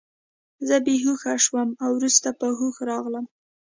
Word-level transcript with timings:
زه 0.67 0.75
بې 0.85 0.95
هوښه 1.03 1.33
شوم 1.45 1.69
او 1.83 1.89
وروسته 1.99 2.29
په 2.39 2.47
هوښ 2.57 2.75
راغلم 2.89 3.25